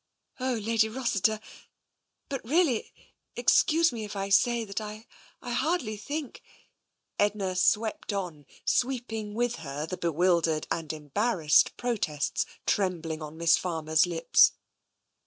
[0.39, 1.39] "Oh, Lady Rossiter!
[2.27, 2.91] but really,
[3.35, 5.05] excuse me if I say that I
[5.43, 6.41] hardly think"
[7.19, 14.07] Edna swept on, sweeping with her the bewildered and embarrassed protests trembling on Miss Farmer's
[14.07, 14.53] lips.